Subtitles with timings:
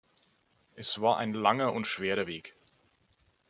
[0.73, 2.55] Es war ein langer und schwerer Weg.